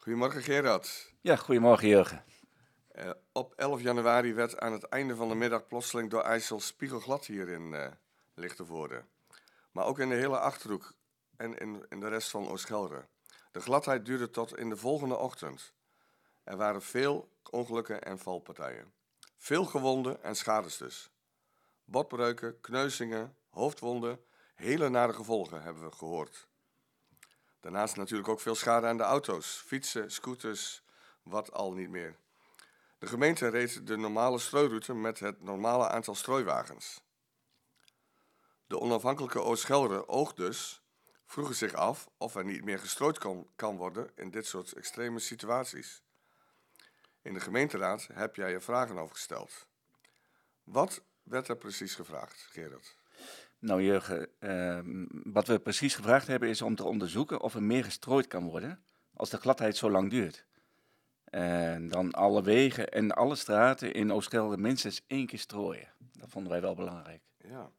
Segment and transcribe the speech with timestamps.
[0.00, 1.12] Goedemorgen Gerard.
[1.20, 2.24] Ja, goedemorgen Jurgen.
[2.98, 7.26] Uh, op 11 januari werd aan het einde van de middag plotseling door IJssel spiegelglad
[7.26, 7.86] hier in uh,
[8.34, 9.04] Lichtenvoorde.
[9.72, 10.94] Maar ook in de hele Achterhoek
[11.36, 13.06] en in, in de rest van Oost-Gelre.
[13.52, 15.72] De gladheid duurde tot in de volgende ochtend.
[16.44, 18.92] Er waren veel ongelukken en valpartijen.
[19.36, 21.10] Veel gewonden en schades dus.
[21.84, 24.20] Botbreuken, kneuzingen, hoofdwonden,
[24.54, 26.47] hele nare gevolgen hebben we gehoord.
[27.60, 30.82] Daarnaast natuurlijk ook veel schade aan de auto's, fietsen, scooters,
[31.22, 32.16] wat al niet meer.
[32.98, 37.00] De gemeente reed de normale strooiroute met het normale aantal strooiwagens.
[38.66, 40.82] De onafhankelijke Oost-Gelre oog dus
[41.26, 45.18] vroegen zich af of er niet meer gestrooid kan, kan worden in dit soort extreme
[45.18, 46.02] situaties.
[47.22, 49.66] In de gemeenteraad heb jij je vragen over gesteld.
[50.64, 52.96] Wat werd er precies gevraagd, Gerard?
[53.58, 57.84] Nou Jurgen, ehm, wat we precies gevraagd hebben is om te onderzoeken of er meer
[57.84, 58.82] gestrooid kan worden
[59.14, 60.46] als de gladheid zo lang duurt.
[61.24, 65.88] En dan alle wegen en alle straten in Oostgelder minstens één keer strooien.
[66.12, 67.22] Dat vonden wij wel belangrijk.
[67.36, 67.70] Ja,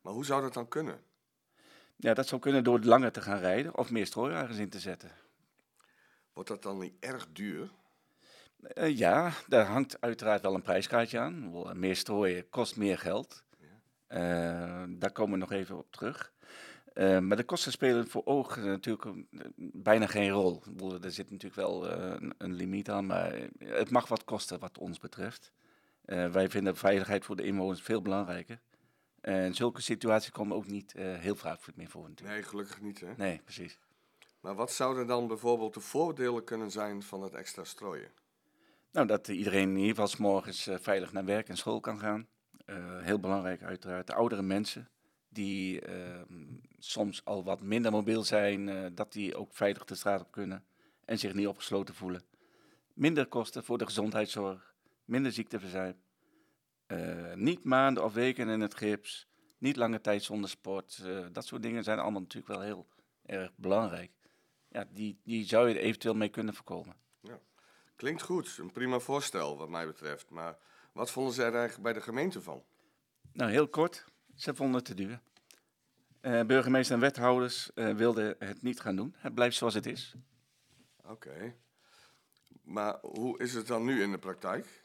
[0.00, 1.00] maar hoe zou dat dan kunnen?
[1.96, 5.10] Ja, dat zou kunnen door langer te gaan rijden of meer strooiwagens in te zetten.
[6.32, 7.70] Wordt dat dan niet erg duur?
[8.74, 11.78] Uh, ja, daar hangt uiteraard wel een prijskaartje aan.
[11.78, 13.44] Meer strooien kost meer geld.
[14.12, 16.32] Uh, daar komen we nog even op terug.
[16.94, 19.08] Uh, maar de kosten spelen voor oog natuurlijk
[19.56, 20.62] bijna geen rol.
[21.02, 24.98] Er zit natuurlijk wel een, een, limiet aan, maar het mag wat kosten wat ons
[24.98, 25.52] betreft.
[26.04, 28.60] wij vinden veiligheid voor de inwoners veel belangrijker.
[29.20, 32.08] En zulke situaties komen ook niet heel vaak meer voor.
[32.08, 32.38] Natuurlijk.
[32.38, 33.00] Nee, gelukkig niet.
[33.00, 33.12] Hè?
[33.16, 33.78] Nee, precies.
[34.40, 38.10] Maar wat zouden dan bijvoorbeeld de voordelen kunnen zijn van het extra strooien?
[38.90, 42.26] Nou, dat iedereen in ieder geval s morgens veilig naar werk en school kan gaan.
[42.72, 44.06] Uh, heel belangrijk uiteraard.
[44.06, 44.88] De oudere mensen
[45.28, 46.20] die uh,
[46.78, 50.64] soms al wat minder mobiel zijn, uh, dat die ook veilig de straat op kunnen
[51.04, 52.22] en zich niet opgesloten voelen.
[52.94, 55.96] Minder kosten voor de gezondheidszorg, minder ziekteverzuim.
[57.34, 61.04] niet maanden of weken in het gips, niet lange tijd zonder sport.
[61.32, 62.86] dat soort dingen zijn allemaal natuurlijk wel heel
[63.22, 64.10] erg belangrijk.
[64.68, 66.96] Ja, die, die zou je er eventueel mee kunnen voorkomen.
[67.20, 67.40] Ja.
[67.96, 70.30] Klinkt goed, een prima voorstel wat mij betreft.
[70.30, 70.58] Maar
[70.92, 72.62] wat vonden zij er eigenlijk bij de gemeente van?
[73.32, 74.04] Nou, heel kort.
[74.34, 75.20] Ze vonden het te duur.
[76.22, 79.14] Uh, burgemeester en wethouders uh, wilden het niet gaan doen.
[79.18, 80.14] Het blijft zoals het is.
[81.04, 81.54] Oké.
[82.62, 84.84] Maar hoe is het dan nu in de praktijk?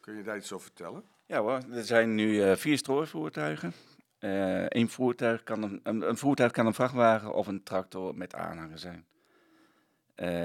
[0.00, 1.04] Kun je daar iets over vertellen?
[1.26, 3.72] Ja hoor, er zijn nu uh, vier strooivoertuigen.
[4.18, 8.78] Een voertuig kan een, een, een, voertuig kan een vrachtwagen of een tractor met aanhanger
[8.78, 9.06] zijn.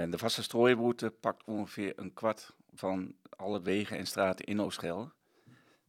[0.10, 5.12] de vaste strooiroute pakt ongeveer een kwart van alle wegen en straten in Oostgelre.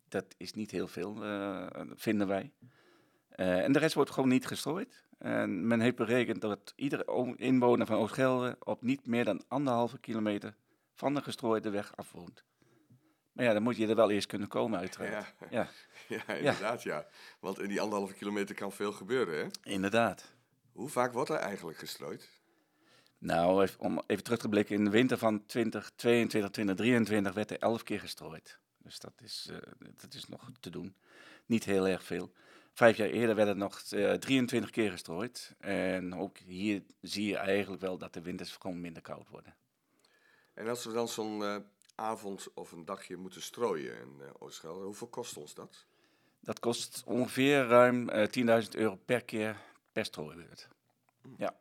[0.08, 2.52] Dat is niet heel veel, uh, vinden wij.
[3.36, 5.04] Uh, en de rest wordt gewoon niet gestrooid.
[5.18, 10.54] En men heeft berekend dat iedere inwoner van Oostgelre op niet meer dan anderhalve kilometer
[10.94, 12.44] van de gestrooide weg afwoont.
[13.32, 15.34] Maar ja, dan moet je er wel eerst kunnen komen, uiteraard.
[15.38, 15.46] Ja,
[16.08, 16.16] ja.
[16.26, 16.96] ja inderdaad, ja.
[16.96, 17.06] ja.
[17.40, 19.70] Want in die anderhalve kilometer kan veel gebeuren, hè?
[19.72, 20.34] Inderdaad.
[20.72, 22.30] Hoe vaak wordt er eigenlijk gestrooid?
[23.26, 27.82] Nou, om even terug te blikken, in de winter van 2022, 2023 werd er 11
[27.82, 28.58] keer gestrooid.
[28.78, 29.56] Dus dat is, uh,
[29.96, 30.96] dat is nog te doen.
[31.46, 32.32] Niet heel erg veel.
[32.72, 35.54] Vijf jaar eerder werd er nog uh, eh, 23 keer gestrooid.
[35.58, 39.54] En ook hier zie je eigenlijk wel dat de winters gewoon minder koud worden.
[40.54, 41.56] En als we dan zo'n uh,
[41.94, 45.86] avond of een dagje moeten strooien in uh, hoeveel kost ons dat?
[46.40, 49.56] Dat kost ongeveer ruim 10.000 euro per keer
[49.92, 50.68] per strooibeurt.
[51.22, 51.34] Hmm.
[51.38, 51.56] Ja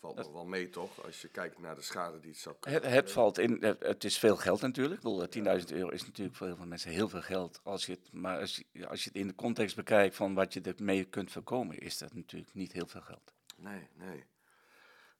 [0.00, 1.04] valt nog wel mee, toch?
[1.04, 2.82] Als je kijkt naar de schade die het zou kunnen.
[2.82, 5.00] Het, het valt in, het, is veel geld natuurlijk.
[5.00, 7.60] 10.000 euro is natuurlijk voor heel veel mensen heel veel geld.
[7.62, 10.52] Als je het, maar als je, als je het in de context bekijkt van wat
[10.52, 13.32] je ermee kunt voorkomen, is dat natuurlijk niet heel veel geld.
[13.56, 14.24] Nee, nee.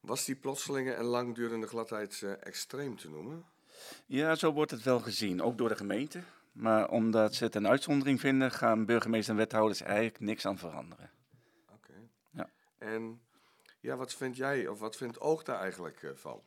[0.01, 3.45] Was die plotselinge en langdurende gladheid uh, extreem te noemen?
[4.07, 6.23] Ja, zo wordt het wel gezien, ook door de gemeente.
[6.53, 11.11] Maar omdat ze het een uitzondering vinden, gaan burgemeester en wethouders eigenlijk niks aan veranderen.
[11.73, 11.93] Oké.
[12.31, 12.51] Ja.
[12.79, 13.21] En
[13.81, 16.43] ja, wat vind jij of wat vindt Oog daar eigenlijk uh, van?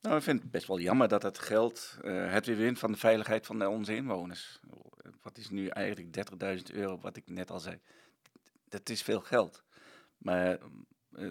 [0.00, 2.92] Nou, ik vind het best wel jammer dat het geld uh, het weer wint van
[2.92, 4.60] de veiligheid van onze inwoners.
[5.22, 6.30] Wat is nu eigenlijk
[6.70, 7.80] 30.000 euro, wat ik net al zei.
[8.68, 9.62] Dat is veel geld.
[10.18, 10.58] Maar
[11.12, 11.30] uh,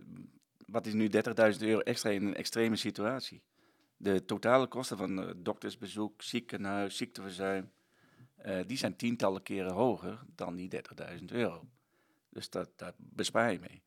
[0.66, 1.10] wat is nu
[1.54, 3.42] 30.000 euro extra in een extreme situatie?
[3.98, 7.72] De totale kosten van doktersbezoek, ziekenhuis, ziekteverzuim,
[8.66, 10.70] die zijn tientallen keren hoger dan die
[11.20, 11.68] 30.000 euro.
[12.30, 13.84] Dus dat, daar bespaar je mee.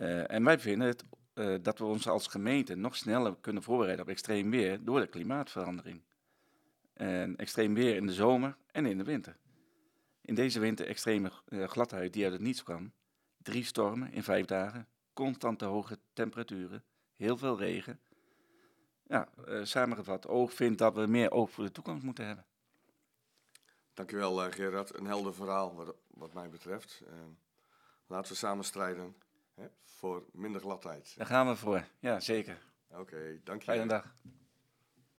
[0.00, 1.04] Uh, en wij vinden het,
[1.34, 5.06] uh, dat we ons als gemeente nog sneller kunnen voorbereiden op extreem weer door de
[5.06, 6.02] klimaatverandering.
[6.92, 9.36] En extreem weer in de zomer en in de winter.
[10.20, 12.92] In deze winter extreme uh, gladheid die uit het niets kwam.
[13.36, 16.84] Drie stormen in vijf dagen, constante hoge temperaturen,
[17.16, 18.00] heel veel regen.
[19.02, 19.28] Ja,
[19.62, 22.46] samengevat, oog vindt dat we meer oog voor de toekomst moeten hebben.
[23.94, 27.02] Dankjewel Gerard, een helder verhaal wat, wat mij betreft.
[28.06, 29.14] Laten we samen strijden
[29.60, 31.14] hè, voor minder gladheid.
[31.16, 32.58] Daar gaan we voor, ja zeker.
[32.88, 33.72] Oké, okay, dank je.
[33.72, 34.14] Fijne dag.